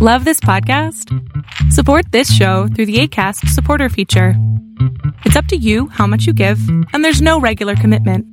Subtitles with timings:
[0.00, 1.12] Love this podcast?
[1.72, 4.34] Support this show through the ACAST supporter feature.
[5.24, 6.60] It's up to you how much you give,
[6.92, 8.24] and there's no regular commitment.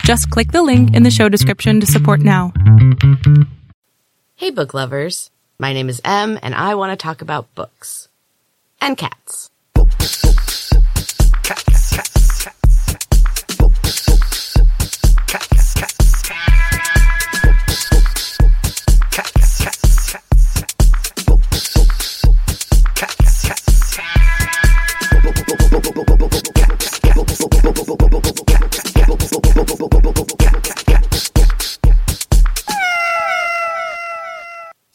[0.00, 2.52] Just click the link in the show description to support now.
[4.34, 5.30] Hey, book lovers.
[5.56, 8.08] My name is Em, and I want to talk about books
[8.80, 9.50] and cats.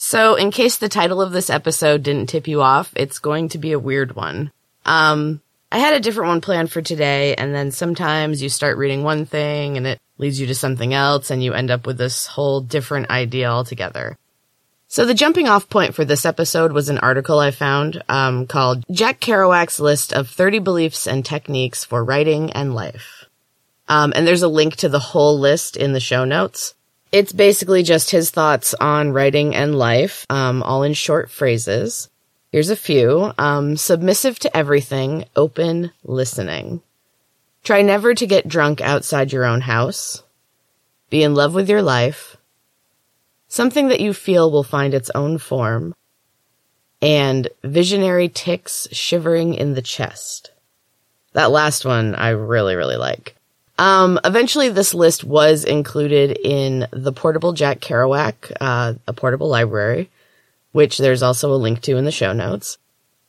[0.10, 3.60] So, in case the title of this episode didn't tip you off, it's going to
[3.60, 4.52] be a weird one.
[4.84, 5.40] Um,
[5.72, 9.28] I had a different one planned for today, and then sometimes you start reading one
[9.28, 12.60] thing and it leads you to something else, and you end up with this whole
[12.60, 14.18] different idea altogether.
[14.88, 18.86] So the jumping off point for this episode was an article I found um, called
[18.90, 23.26] Jack Kerouac's List of 30 Beliefs and Techniques for Writing and Life.
[23.88, 26.74] Um, and there's a link to the whole list in the show notes.
[27.12, 32.10] It's basically just his thoughts on writing and life, um, all in short phrases.
[32.52, 33.34] Here's a few.
[33.38, 36.82] Um, submissive to everything, open listening.
[37.64, 40.24] Try never to get drunk outside your own house.
[41.10, 42.38] Be in love with your life.
[43.48, 45.96] Something that you feel will find its own form.
[47.02, 50.52] And visionary tics shivering in the chest.
[51.34, 53.36] That last one I really, really like.
[53.80, 60.10] Um, eventually this list was included in the portable Jack Kerouac, uh, a portable library,
[60.74, 62.78] which there's also a link to in the show notes.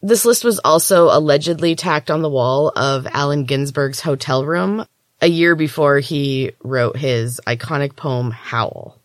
[0.03, 4.85] This list was also allegedly tacked on the wall of Allen Ginsberg's hotel room
[5.21, 8.99] a year before he wrote his iconic poem Howl.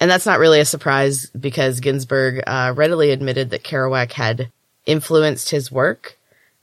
[0.00, 4.50] And that's not really a surprise because Ginsberg uh, readily admitted that Kerouac had
[4.84, 6.17] influenced his work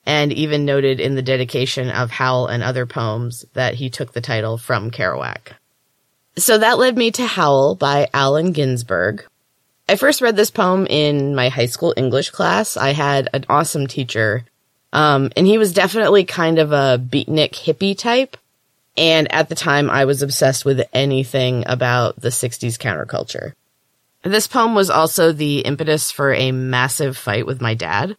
[0.05, 4.21] and even noted in the dedication of Howl and other poems that he took the
[4.21, 5.53] title from Kerouac.
[6.37, 9.25] So that led me to Howl by Allen Ginsberg.
[9.87, 12.75] I first read this poem in my high school English class.
[12.75, 14.45] I had an awesome teacher,
[14.91, 18.37] um, and he was definitely kind of a beatnik hippie type.
[18.97, 23.53] And at the time, I was obsessed with anything about the 60s counterculture.
[24.23, 28.17] This poem was also the impetus for a massive fight with my dad.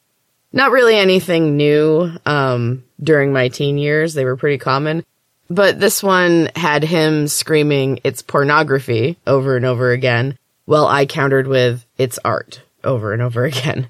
[0.52, 4.14] Not really anything new um, during my teen years.
[4.14, 5.04] They were pretty common.
[5.48, 11.46] But this one had him screaming, it's pornography over and over again, while I countered
[11.46, 13.88] with, it's art over and over again.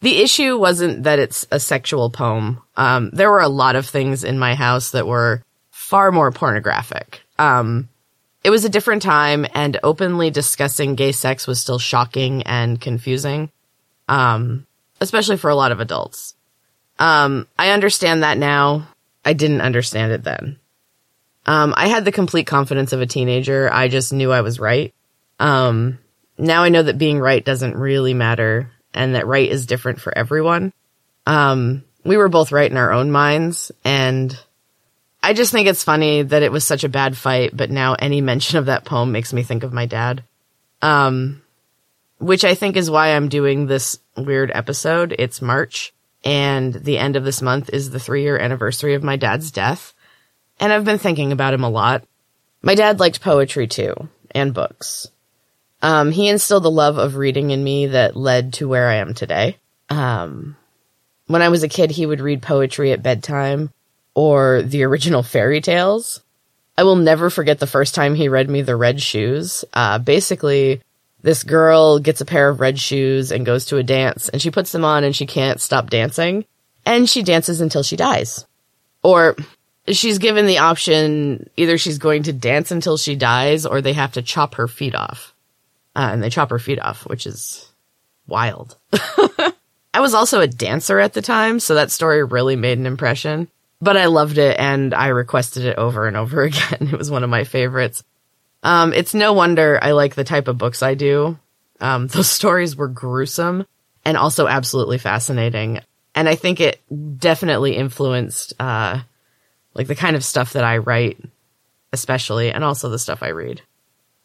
[0.00, 2.62] The issue wasn't that it's a sexual poem.
[2.76, 7.20] Um, there were a lot of things in my house that were far more pornographic.
[7.38, 7.88] Um,
[8.42, 13.50] it was a different time and openly discussing gay sex was still shocking and confusing.
[14.08, 14.66] Um,
[15.00, 16.34] especially for a lot of adults.
[16.98, 18.88] Um, I understand that now.
[19.24, 20.58] I didn't understand it then.
[21.46, 23.72] Um, I had the complete confidence of a teenager.
[23.72, 24.94] I just knew I was right.
[25.38, 25.98] Um,
[26.38, 30.16] now I know that being right doesn't really matter and that right is different for
[30.16, 30.72] everyone.
[31.26, 34.38] Um, we were both right in our own minds and
[35.22, 38.20] I just think it's funny that it was such a bad fight, but now any
[38.20, 40.24] mention of that poem makes me think of my dad.
[40.80, 41.42] Um,
[42.20, 45.14] which I think is why I'm doing this weird episode.
[45.18, 45.92] It's March
[46.24, 49.94] and the end of this month is the three year anniversary of my dad's death.
[50.58, 52.04] And I've been thinking about him a lot.
[52.62, 53.94] My dad liked poetry too
[54.32, 55.08] and books.
[55.82, 59.14] Um, he instilled the love of reading in me that led to where I am
[59.14, 59.56] today.
[59.88, 60.56] Um,
[61.26, 63.70] when I was a kid, he would read poetry at bedtime
[64.14, 66.22] or the original fairy tales.
[66.76, 69.64] I will never forget the first time he read me The Red Shoes.
[69.72, 70.82] Uh, basically,
[71.22, 74.50] this girl gets a pair of red shoes and goes to a dance and she
[74.50, 76.44] puts them on and she can't stop dancing
[76.86, 78.46] and she dances until she dies.
[79.02, 79.36] Or
[79.88, 84.12] she's given the option either she's going to dance until she dies or they have
[84.12, 85.34] to chop her feet off.
[85.94, 87.70] Uh, and they chop her feet off, which is
[88.26, 88.76] wild.
[89.92, 93.48] I was also a dancer at the time, so that story really made an impression.
[93.80, 96.88] But I loved it and I requested it over and over again.
[96.92, 98.04] It was one of my favorites.
[98.62, 101.38] Um, it's no wonder I like the type of books I do.
[101.80, 103.66] Um, those stories were gruesome
[104.04, 105.80] and also absolutely fascinating.
[106.14, 106.80] And I think it
[107.18, 109.00] definitely influenced, uh,
[109.74, 111.18] like the kind of stuff that I write,
[111.92, 113.62] especially, and also the stuff I read.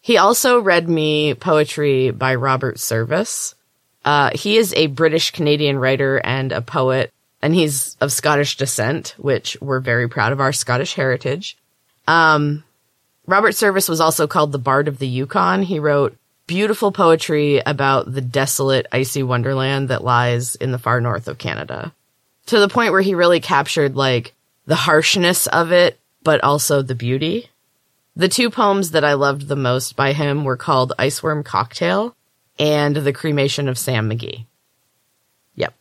[0.02, 3.56] He also read me poetry by Robert Service.
[4.04, 7.12] Uh, he is a British Canadian writer and a poet,
[7.42, 11.58] and he's of Scottish descent, which we're very proud of our Scottish heritage.
[12.08, 12.64] Um,
[13.28, 15.64] Robert Service was also called the Bard of the Yukon.
[15.64, 16.18] He wrote
[16.48, 21.94] beautiful poetry about the desolate, icy wonderland that lies in the far north of Canada.
[22.48, 24.34] To the point where he really captured like
[24.66, 27.50] the harshness of it, but also the beauty.
[28.16, 32.16] The two poems that I loved the most by him were called Iceworm Cocktail
[32.58, 34.46] and The Cremation of Sam McGee.
[35.56, 35.74] Yep.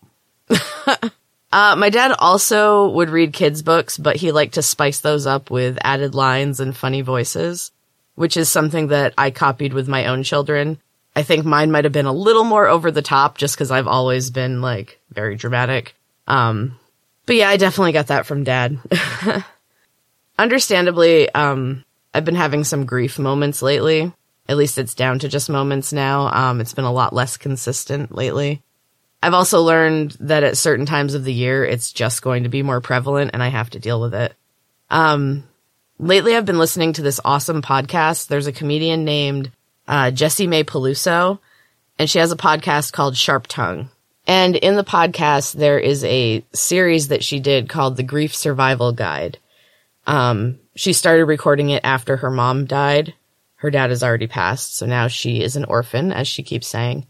[1.55, 5.53] uh, my dad also would read kids' books, but he liked to spice those up
[5.53, 7.71] with added lines and funny voices,
[8.17, 10.79] which is something that I copied with my own children.
[11.15, 13.87] I think mine might have been a little more over the top just because I've
[13.87, 15.95] always been like very dramatic.
[16.27, 16.77] Um,
[17.25, 18.81] but yeah, I definitely got that from dad.
[20.41, 24.13] Understandably, um, I've been having some grief moments lately.
[24.49, 26.27] At least it's down to just moments now.
[26.33, 28.64] Um, it's been a lot less consistent lately.
[29.25, 32.63] I've also learned that at certain times of the year, it's just going to be
[32.63, 34.35] more prevalent and I have to deal with it.
[34.91, 35.45] Um,
[35.99, 38.27] lately I've been listening to this awesome podcast.
[38.27, 39.51] There's a comedian named,
[39.89, 41.39] uh, Jessimae Peluso
[41.99, 43.89] and she has a podcast called Sharp Tongue.
[44.27, 48.93] And in the podcast, there is a series that she did called the Grief Survival
[48.93, 49.39] Guide.
[50.07, 53.15] Um, she started recording it after her mom died.
[53.57, 57.07] Her dad has already passed, so now she is an orphan, as she keeps saying.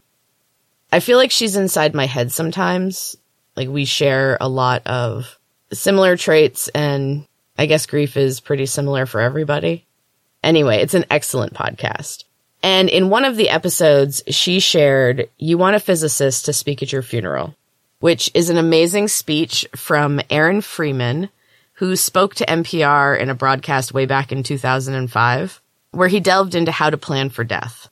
[0.95, 3.17] I feel like she's inside my head sometimes.
[3.57, 5.37] Like we share a lot of
[5.73, 7.25] similar traits and
[7.57, 9.85] I guess grief is pretty similar for everybody.
[10.41, 12.23] Anyway, it's an excellent podcast.
[12.63, 16.93] And in one of the episodes, she shared, you want a physicist to speak at
[16.93, 17.57] your funeral,
[17.99, 21.27] which is an amazing speech from Aaron Freeman,
[21.73, 26.71] who spoke to NPR in a broadcast way back in 2005, where he delved into
[26.71, 27.89] how to plan for death.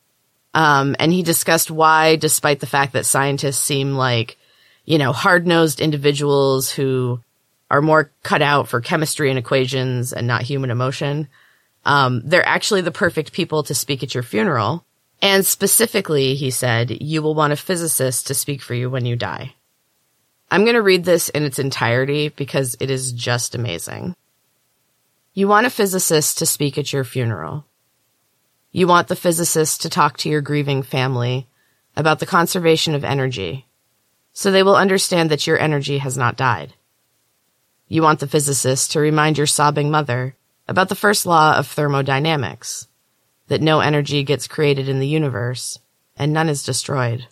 [0.54, 4.38] Um, and he discussed why, despite the fact that scientists seem like,
[4.86, 7.22] you know, hard nosed individuals who
[7.72, 11.28] are more cut out for chemistry and equations and not human emotion,
[11.86, 14.86] um, they're actually the perfect people to speak at your funeral.
[15.22, 19.16] And specifically, he said, you will want a physicist to speak for you when you
[19.16, 19.56] die.
[20.52, 24.16] I'm going to read this in its entirety because it is just amazing.
[25.34, 27.66] You want a physicist to speak at your funeral.
[28.76, 31.48] You want the physicist to talk to your grieving family
[31.96, 33.68] about the conservation of energy
[34.34, 36.74] so they will understand that your energy has not died.
[37.88, 40.36] You want the physicist to remind your sobbing mother
[40.68, 42.88] about the first law of thermodynamics
[43.48, 45.78] that no energy gets created in the universe
[46.18, 47.28] and none is destroyed.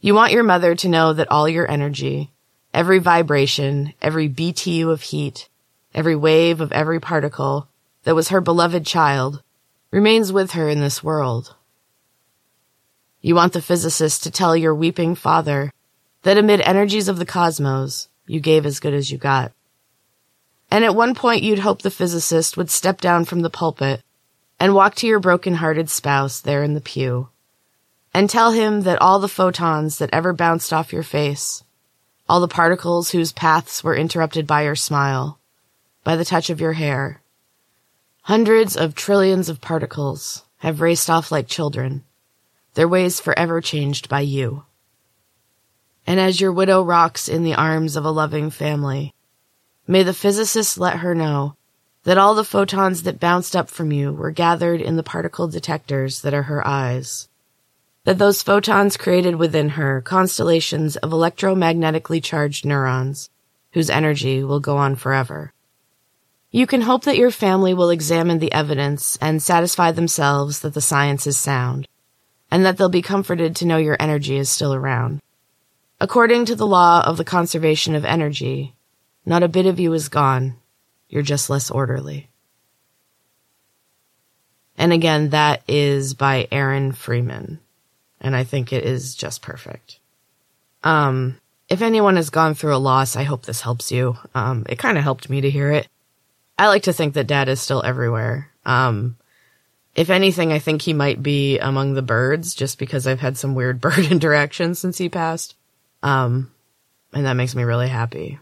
[0.00, 2.32] You want your mother to know that all your energy,
[2.74, 5.48] every vibration, every BTU of heat,
[5.94, 7.68] every wave of every particle
[8.02, 9.44] that was her beloved child
[9.90, 11.54] remains with her in this world.
[13.20, 15.72] You want the physicist to tell your weeping father
[16.22, 19.52] that amid energies of the cosmos, you gave as good as you got.
[20.70, 24.02] And at one point you'd hope the physicist would step down from the pulpit
[24.60, 27.28] and walk to your broken-hearted spouse there in the pew
[28.12, 31.62] and tell him that all the photons that ever bounced off your face,
[32.28, 35.38] all the particles whose paths were interrupted by your smile,
[36.04, 37.22] by the touch of your hair,
[38.28, 42.04] hundreds of trillions of particles have raced off like children,
[42.74, 44.62] their ways forever changed by you.
[46.06, 49.14] And as your widow rocks in the arms of a loving family,
[49.86, 51.56] may the physicist let her know
[52.02, 56.20] that all the photons that bounced up from you were gathered in the particle detectors
[56.20, 57.30] that are her eyes
[58.04, 63.30] that those photons created within her constellations of electromagnetically charged neurons,
[63.72, 65.54] whose energy will go on forever.
[66.50, 70.80] You can hope that your family will examine the evidence and satisfy themselves that the
[70.80, 71.86] science is sound,
[72.50, 75.20] and that they'll be comforted to know your energy is still around.
[76.00, 78.74] According to the law of the conservation of energy,
[79.26, 80.56] not a bit of you is gone.
[81.08, 82.28] You're just less orderly.
[84.76, 87.60] And again, that is by Aaron Freeman
[88.20, 89.98] and I think it is just perfect.
[90.82, 91.38] Um,
[91.68, 94.16] if anyone has gone through a loss, I hope this helps you.
[94.34, 95.88] Um, it kind of helped me to hear it.
[96.58, 98.50] I like to think that dad is still everywhere.
[98.66, 99.16] Um,
[99.94, 103.54] if anything, I think he might be among the birds just because I've had some
[103.54, 105.54] weird bird interactions since he passed.
[106.02, 106.50] Um,
[107.12, 108.38] and that makes me really happy.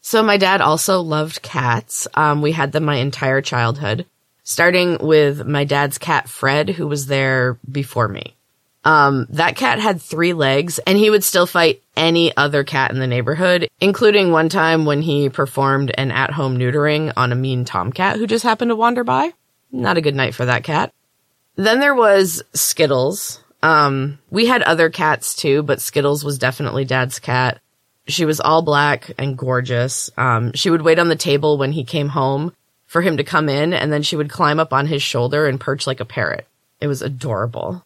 [0.00, 2.08] So my dad also loved cats.
[2.14, 4.06] Um, we had them my entire childhood
[4.44, 8.36] starting with my dad's cat, Fred, who was there before me.
[8.84, 12.98] Um, that cat had three legs and he would still fight any other cat in
[12.98, 17.64] the neighborhood, including one time when he performed an at home neutering on a mean
[17.64, 19.32] tomcat who just happened to wander by.
[19.70, 20.92] Not a good night for that cat.
[21.56, 23.40] Then there was Skittles.
[23.62, 27.60] Um, we had other cats too, but Skittles was definitely dad's cat.
[28.08, 30.10] She was all black and gorgeous.
[30.16, 32.52] Um, she would wait on the table when he came home
[32.86, 35.60] for him to come in and then she would climb up on his shoulder and
[35.60, 36.48] perch like a parrot.
[36.80, 37.84] It was adorable.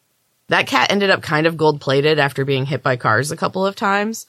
[0.48, 3.66] That cat ended up kind of gold plated after being hit by cars a couple
[3.66, 4.26] of times.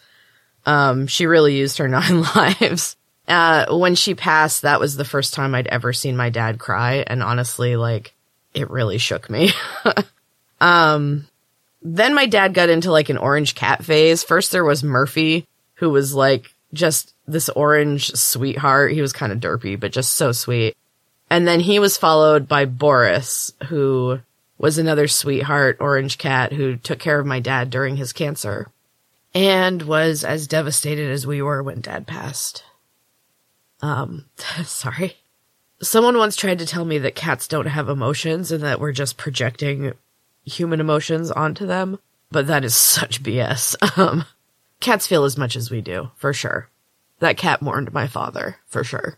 [0.65, 2.95] Um, she really used her nine lives.
[3.27, 7.03] Uh, when she passed, that was the first time I'd ever seen my dad cry.
[7.05, 8.13] And honestly, like,
[8.53, 9.51] it really shook me.
[10.62, 11.27] um,
[11.81, 14.24] then my dad got into like an orange cat phase.
[14.24, 15.45] First there was Murphy,
[15.75, 18.93] who was like just this orange sweetheart.
[18.93, 20.75] He was kind of derpy, but just so sweet.
[21.29, 24.19] And then he was followed by Boris, who
[24.57, 28.71] was another sweetheart orange cat who took care of my dad during his cancer
[29.33, 32.63] and was as devastated as we were when dad passed.
[33.81, 34.25] Um,
[34.63, 35.17] sorry.
[35.81, 39.17] Someone once tried to tell me that cats don't have emotions and that we're just
[39.17, 39.93] projecting
[40.43, 41.99] human emotions onto them,
[42.31, 43.75] but that is such BS.
[43.97, 44.25] Um,
[44.79, 46.69] cats feel as much as we do, for sure.
[47.19, 49.17] That cat mourned my father, for sure.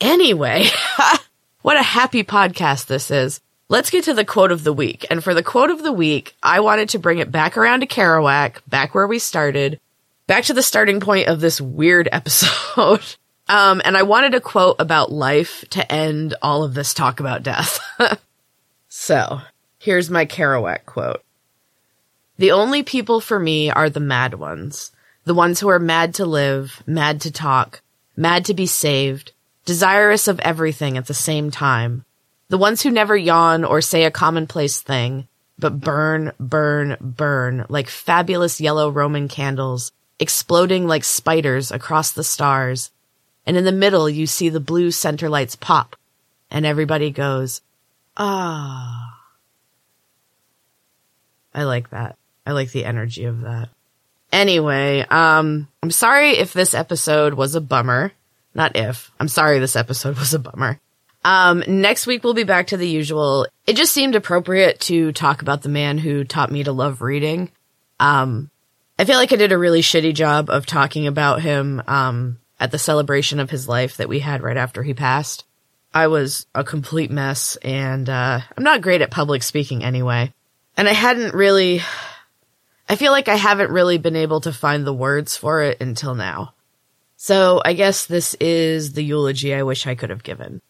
[0.00, 0.66] Anyway,
[1.62, 3.40] what a happy podcast this is.
[3.72, 5.06] Let's get to the quote of the week.
[5.08, 7.86] And for the quote of the week, I wanted to bring it back around to
[7.86, 9.80] Kerouac, back where we started,
[10.26, 13.16] back to the starting point of this weird episode.
[13.48, 17.42] um, and I wanted a quote about life to end all of this talk about
[17.42, 17.80] death.
[18.90, 19.40] so,
[19.78, 21.22] here's my Kerouac quote.
[22.36, 24.92] The only people for me are the mad ones.
[25.24, 27.80] The ones who are mad to live, mad to talk,
[28.18, 29.32] mad to be saved,
[29.64, 32.04] desirous of everything at the same time.
[32.52, 35.26] The ones who never yawn or say a commonplace thing,
[35.58, 39.90] but burn, burn, burn like fabulous yellow Roman candles,
[40.20, 42.90] exploding like spiders across the stars.
[43.46, 45.96] And in the middle, you see the blue center lights pop,
[46.50, 47.62] and everybody goes,
[48.18, 49.18] ah.
[51.54, 52.16] I like that.
[52.44, 53.70] I like the energy of that.
[54.30, 58.12] Anyway, um, I'm sorry if this episode was a bummer.
[58.54, 59.10] Not if.
[59.18, 60.78] I'm sorry this episode was a bummer.
[61.24, 63.46] Um, next week we'll be back to the usual.
[63.66, 67.50] It just seemed appropriate to talk about the man who taught me to love reading.
[68.00, 68.50] Um,
[68.98, 72.70] I feel like I did a really shitty job of talking about him, um, at
[72.70, 75.44] the celebration of his life that we had right after he passed.
[75.94, 80.32] I was a complete mess and, uh, I'm not great at public speaking anyway.
[80.76, 81.82] And I hadn't really,
[82.88, 86.14] I feel like I haven't really been able to find the words for it until
[86.14, 86.54] now.
[87.16, 90.60] So I guess this is the eulogy I wish I could have given.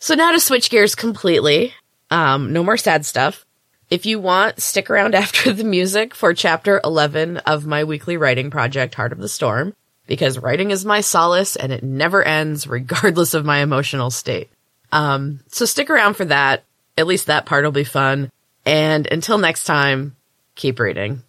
[0.00, 1.74] So now to switch gears completely.
[2.10, 3.44] Um, no more sad stuff.
[3.90, 8.50] If you want, stick around after the music for chapter 11 of my weekly writing
[8.50, 9.74] project, Heart of the Storm,
[10.06, 14.48] because writing is my solace and it never ends regardless of my emotional state.
[14.90, 16.64] Um, so stick around for that.
[16.96, 18.30] At least that part will be fun.
[18.64, 20.16] And until next time,
[20.54, 21.22] keep reading.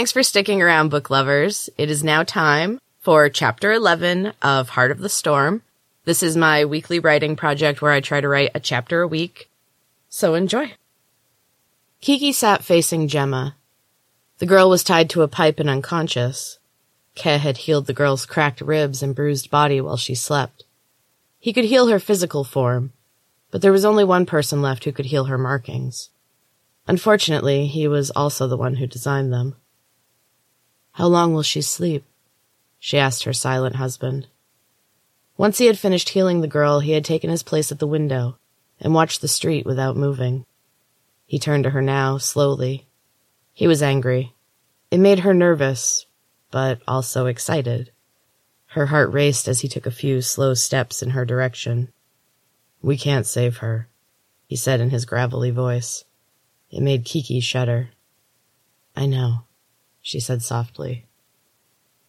[0.00, 1.68] Thanks for sticking around, book lovers.
[1.76, 5.60] It is now time for chapter 11 of Heart of the Storm.
[6.06, 9.50] This is my weekly writing project where I try to write a chapter a week.
[10.08, 10.72] So enjoy.
[12.00, 13.56] Kiki sat facing Gemma.
[14.38, 16.58] The girl was tied to a pipe and unconscious.
[17.14, 20.64] Ke had healed the girl's cracked ribs and bruised body while she slept.
[21.38, 22.94] He could heal her physical form,
[23.50, 26.08] but there was only one person left who could heal her markings.
[26.88, 29.56] Unfortunately, he was also the one who designed them.
[30.92, 32.04] How long will she sleep?
[32.78, 34.26] she asked her silent husband.
[35.36, 38.36] Once he had finished healing the girl, he had taken his place at the window
[38.80, 40.44] and watched the street without moving.
[41.26, 42.86] He turned to her now, slowly.
[43.52, 44.34] He was angry.
[44.90, 46.06] It made her nervous,
[46.50, 47.92] but also excited.
[48.68, 51.92] Her heart raced as he took a few slow steps in her direction.
[52.82, 53.88] We can't save her,
[54.46, 56.04] he said in his gravelly voice.
[56.70, 57.90] It made Kiki shudder.
[58.96, 59.44] I know
[60.02, 61.06] she said softly.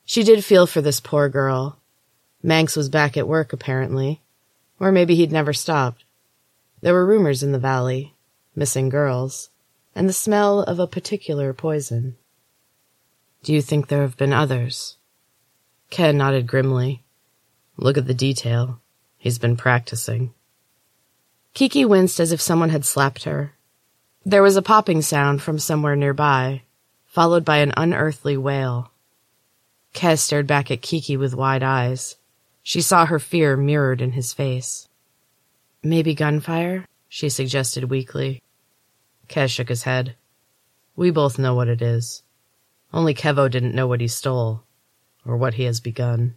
[0.06, 1.80] She did feel for this poor girl.
[2.44, 4.22] Manx was back at work, apparently.
[4.80, 6.04] Or maybe he'd never stopped.
[6.82, 8.16] There were rumors in the valley,
[8.56, 9.50] missing girls,
[9.96, 12.18] and the smell of a particular poison.
[13.44, 14.98] Do you think there have been others?
[15.90, 17.04] Ken nodded grimly.
[17.78, 18.80] Look at the detail.
[19.18, 20.34] He's been practicing.
[21.54, 23.54] Kiki winced as if someone had slapped her.
[24.26, 26.64] There was a popping sound from somewhere nearby,
[27.12, 28.90] followed by an unearthly wail.
[29.94, 32.16] Kez stared back at Kiki with wide eyes.
[32.64, 34.88] She saw her fear mirrored in his face.
[35.84, 36.86] Maybe gunfire?
[37.10, 38.42] she suggested weakly.
[39.28, 40.16] Kez shook his head.
[40.96, 42.24] We both know what it is.
[42.94, 44.64] Only Kevo didn't know what he stole,
[45.26, 46.36] or what he has begun.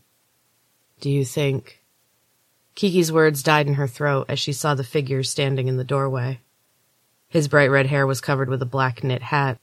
[1.01, 1.85] Do you think?
[2.75, 6.41] Kiki's words died in her throat as she saw the figure standing in the doorway.
[7.29, 9.61] His bright red hair was covered with a black knit hat,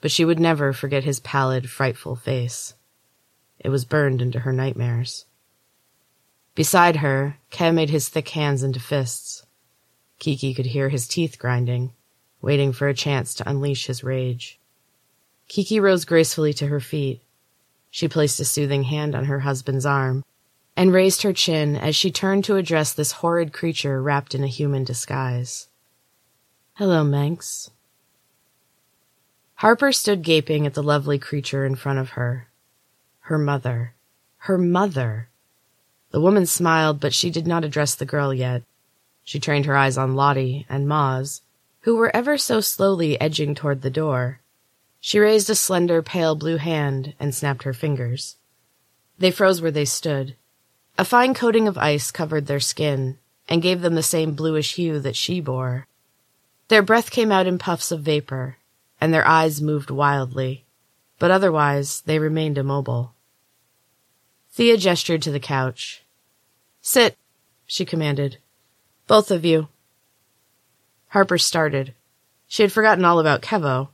[0.00, 2.74] but she would never forget his pallid, frightful face.
[3.58, 5.26] It was burned into her nightmares.
[6.54, 9.44] Beside her, Kev made his thick hands into fists.
[10.18, 11.92] Kiki could hear his teeth grinding,
[12.40, 14.58] waiting for a chance to unleash his rage.
[15.48, 17.22] Kiki rose gracefully to her feet.
[17.90, 20.24] She placed a soothing hand on her husband's arm
[20.76, 24.48] and raised her chin as she turned to address this horrid creature wrapped in a
[24.48, 25.68] human disguise.
[26.74, 27.70] Hello, Manx.
[29.56, 32.48] Harper stood gaping at the lovely creature in front of her.
[33.20, 33.94] Her mother.
[34.38, 35.28] Her mother.
[36.10, 38.64] The woman smiled, but she did not address the girl yet.
[39.24, 41.40] She trained her eyes on Lottie and Moz,
[41.80, 44.40] who were ever so slowly edging toward the door.
[45.00, 48.36] She raised a slender, pale blue hand and snapped her fingers.
[49.18, 50.36] They froze where they stood.
[50.98, 55.00] A fine coating of ice covered their skin and gave them the same bluish hue
[55.00, 55.86] that she bore.
[56.68, 58.58] Their breath came out in puffs of vapor,
[59.00, 60.64] and their eyes moved wildly,
[61.18, 63.14] but otherwise they remained immobile.
[64.52, 66.02] Thea gestured to the couch.
[66.80, 67.16] Sit,
[67.66, 68.38] she commanded.
[69.06, 69.68] Both of you.
[71.08, 71.94] Harper started.
[72.46, 73.88] She had forgotten all about Kevo.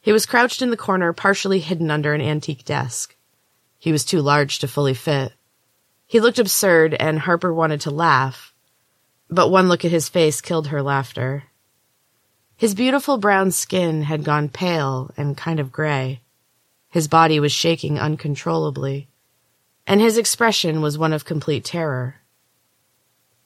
[0.00, 3.16] He was crouched in the corner, partially hidden under an antique desk.
[3.78, 5.32] He was too large to fully fit.
[6.06, 8.54] He looked absurd, and Harper wanted to laugh,
[9.28, 11.44] but one look at his face killed her laughter.
[12.60, 16.20] His beautiful brown skin had gone pale and kind of gray.
[16.90, 19.08] His body was shaking uncontrollably,
[19.86, 22.16] and his expression was one of complete terror.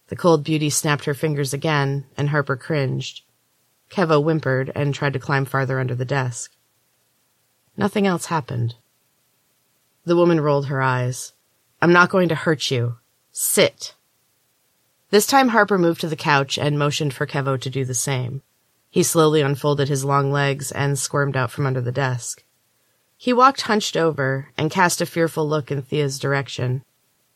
[0.09, 3.21] The cold beauty snapped her fingers again, and Harper cringed.
[3.89, 6.51] Kevo whimpered and tried to climb farther under the desk.
[7.77, 8.75] Nothing else happened.
[10.05, 11.35] The woman rolled her eyes.
[11.81, 12.97] I'm not going to hurt you.
[13.31, 13.95] Sit.
[15.11, 18.43] This time Harper moved to the couch and motioned for Kevo to do the same.
[18.95, 22.45] He slowly unfolded his long legs and squirmed out from under the desk.
[23.17, 26.85] He walked hunched over and cast a fearful look in Thea's direction.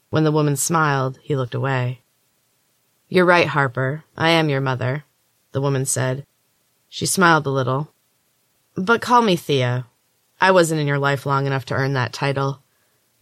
[0.08, 2.02] When the woman smiled, he looked away.
[3.08, 4.04] You're right, Harper.
[4.16, 5.02] I am your mother,
[5.50, 6.24] the woman said,
[6.88, 7.92] she smiled a little.
[8.76, 9.86] But call me Thea.
[10.40, 12.62] I wasn't in your life long enough to earn that title,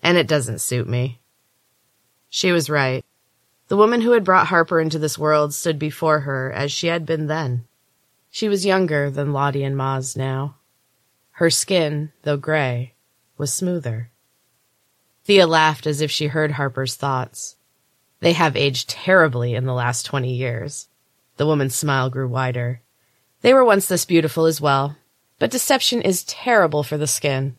[0.03, 1.20] and it doesn't suit me.
[2.29, 3.03] She was right.
[3.68, 7.07] The woman who had brought Harper into this world stood before her as she had
[7.07, 7.65] been then.
[8.37, 10.57] She was younger than Lottie and Moz now.
[11.40, 12.92] Her skin, though gray,
[13.38, 14.11] was smoother.
[15.25, 17.57] Thea laughed as if she heard Harper's thoughts.
[18.20, 20.88] They have aged terribly in the last twenty years.
[21.38, 22.83] The woman's smile grew wider.
[23.40, 24.99] They were once this beautiful as well,
[25.38, 27.57] but deception is terrible for the skin.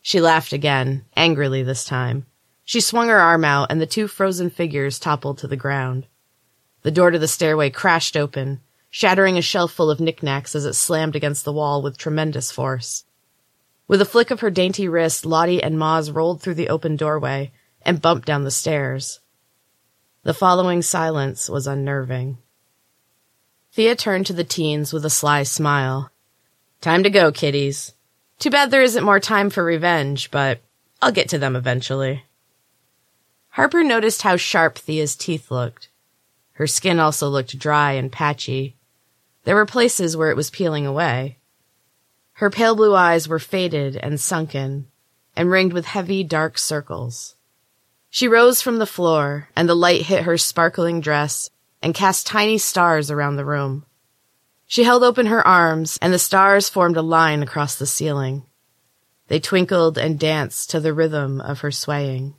[0.00, 2.24] She laughed again, angrily this time.
[2.64, 6.06] She swung her arm out, and the two frozen figures toppled to the ground.
[6.80, 8.62] The door to the stairway crashed open,
[8.96, 13.04] shattering a shelf full of knickknacks as it slammed against the wall with tremendous force.
[13.86, 17.52] With a flick of her dainty wrist, Lottie and Moz rolled through the open doorway
[17.82, 19.20] and bumped down the stairs.
[20.22, 22.38] The following silence was unnerving.
[23.74, 26.10] Thea turned to the teens with a sly smile.
[26.80, 27.92] Time to go, kiddies.
[28.38, 30.60] Too bad there isn't more time for revenge, but
[31.02, 32.24] I'll get to them eventually.
[33.50, 35.90] Harper noticed how sharp Thea's teeth looked.
[36.52, 38.75] Her skin also looked dry and patchy.
[39.46, 41.38] There were places where it was peeling away.
[42.32, 44.88] Her pale blue eyes were faded and sunken,
[45.36, 47.36] and ringed with heavy, dark circles.
[48.10, 51.48] She rose from the floor, and the light hit her sparkling dress
[51.80, 53.86] and cast tiny stars around the room.
[54.66, 58.46] She held open her arms, and the stars formed a line across the ceiling.
[59.28, 62.34] They twinkled and danced to the rhythm of her swaying.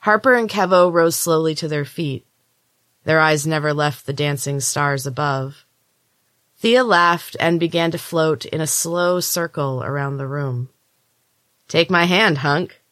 [0.00, 2.26] Harper and Kevo rose slowly to their feet.
[3.04, 5.64] Their eyes never left the dancing stars above.
[6.60, 10.68] Thea laughed and began to float in a slow circle around the room.
[11.68, 12.82] Take my hand, hunk,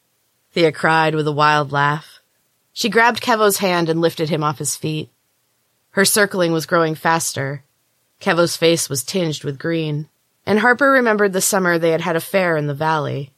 [0.53, 2.21] Thea cried with a wild laugh.
[2.73, 5.11] She grabbed Kevo's hand and lifted him off his feet.
[5.91, 7.63] Her circling was growing faster.
[8.23, 10.09] Kevo's face was tinged with green,
[10.47, 13.35] and Harper remembered the summer they had had a fair in the valley.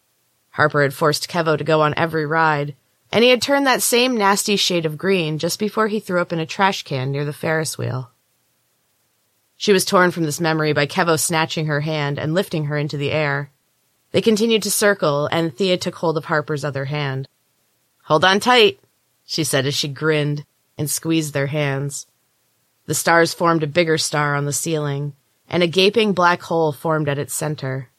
[0.51, 2.77] Harper had forced Kevo to go on every ride,
[3.11, 6.33] and he had turned that same nasty shade of green just before he threw up
[6.33, 8.13] in a trash can near the Ferris wheel.
[9.61, 12.97] She was torn from this memory by Kevo snatching her hand and lifting her into
[12.97, 13.51] the air.
[14.11, 17.29] They continued to circle, and Thea took hold of Harper's other hand.
[18.05, 18.81] Hold on tight,
[19.27, 20.47] she said as she grinned
[20.79, 22.07] and squeezed their hands.
[22.87, 25.13] The stars formed a bigger star on the ceiling,
[25.47, 27.91] and a gaping black hole formed at its center.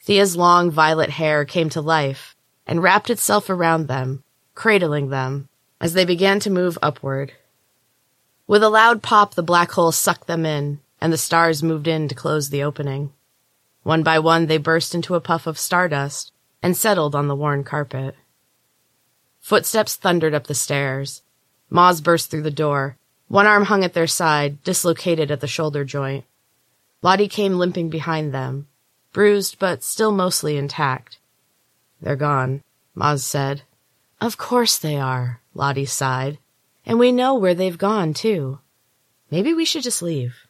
[0.00, 2.34] Thea's long violet hair came to life
[2.66, 7.34] and wrapped itself around them, cradling them as they began to move upward.
[8.46, 12.08] With a loud pop, the black hole sucked them in, and the stars moved in
[12.08, 13.12] to close the opening.
[13.82, 16.32] One by one, they burst into a puff of stardust
[16.62, 18.16] and settled on the worn carpet.
[19.40, 21.22] Footsteps thundered up the stairs.
[21.70, 22.96] Moz burst through the door.
[23.28, 26.24] One arm hung at their side, dislocated at the shoulder joint.
[27.02, 28.66] Lottie came limping behind them,
[29.12, 31.18] bruised but still mostly intact.
[32.00, 32.62] They're gone,
[32.96, 33.62] Moz said.
[34.20, 36.38] Of course they are, Lottie sighed.
[36.84, 38.60] And we know where they've gone, too.
[39.30, 40.45] Maybe we should just leave.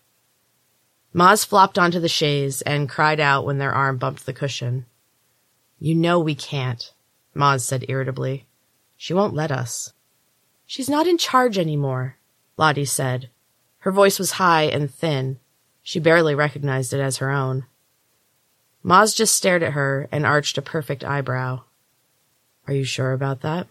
[1.17, 4.85] Moz flopped onto the chaise and cried out when their arm bumped the cushion.
[5.79, 6.93] You know we can't,
[7.35, 8.47] Moz said irritably.
[8.99, 9.95] She won't let us.
[10.67, 12.17] She's not in charge anymore,
[12.59, 13.31] Lottie said.
[13.79, 15.39] Her voice was high and thin.
[15.83, 17.65] She barely recognized it as her own.
[18.85, 21.63] Moz just stared at her and arched a perfect eyebrow.
[22.67, 23.69] Are you sure about that?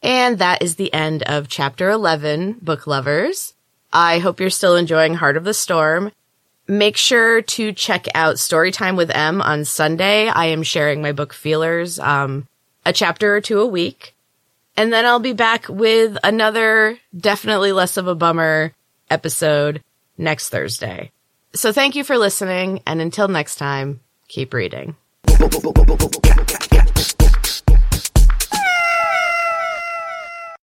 [0.00, 3.54] And that is the end of chapter 11, book lovers.
[3.92, 6.12] I hope you're still enjoying Heart of the Storm.
[6.68, 10.28] Make sure to check out Storytime with Em on Sunday.
[10.28, 12.46] I am sharing my book Feelers, um,
[12.86, 14.14] a chapter or two a week.
[14.76, 18.72] And then I'll be back with another definitely less of a bummer
[19.10, 19.82] episode
[20.16, 21.10] next Thursday.
[21.54, 24.96] So thank you for listening, and until next time, keep reading.